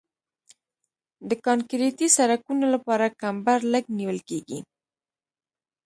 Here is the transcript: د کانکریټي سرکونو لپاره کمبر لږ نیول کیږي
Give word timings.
د 1.29 1.31
کانکریټي 1.45 2.07
سرکونو 2.17 2.65
لپاره 2.73 3.15
کمبر 3.21 3.57
لږ 3.73 3.83
نیول 3.97 4.19
کیږي 4.29 4.59